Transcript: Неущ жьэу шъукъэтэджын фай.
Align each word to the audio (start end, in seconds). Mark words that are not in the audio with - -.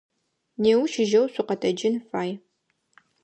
Неущ 0.61 0.93
жьэу 1.09 1.25
шъукъэтэджын 1.33 1.95
фай. 2.09 2.29